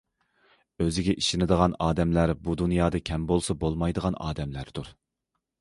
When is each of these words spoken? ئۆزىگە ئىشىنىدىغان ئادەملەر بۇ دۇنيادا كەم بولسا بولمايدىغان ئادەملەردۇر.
ئۆزىگە 0.85 1.13
ئىشىنىدىغان 1.21 1.75
ئادەملەر 1.87 2.33
بۇ 2.47 2.57
دۇنيادا 2.63 3.03
كەم 3.11 3.29
بولسا 3.33 3.57
بولمايدىغان 3.65 4.21
ئادەملەردۇر. 4.29 4.95